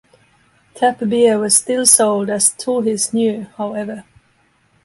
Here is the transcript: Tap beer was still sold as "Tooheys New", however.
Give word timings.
Tap 0.73 0.97
beer 1.07 1.37
was 1.37 1.55
still 1.55 1.85
sold 1.85 2.31
as 2.31 2.47
"Tooheys 2.49 3.13
New", 3.13 3.43
however. 3.57 4.03